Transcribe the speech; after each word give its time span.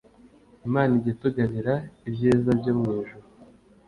Imana 0.67 0.91
ijya 0.97 1.11
itugabira 1.15 1.73
ibyiza 2.07 2.49
byo 2.59 2.73
mu 2.79 2.87
ijuru 3.01 3.25